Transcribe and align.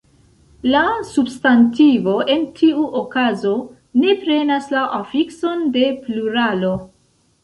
La 0.75 0.79
substantivo 1.09 2.15
en 2.35 2.47
tiu 2.59 2.85
okazo 3.01 3.51
ne 4.05 4.15
prenas 4.23 4.71
la 4.77 4.81
afikson 5.01 5.63
de 5.77 5.85
pluralo. 6.07 6.73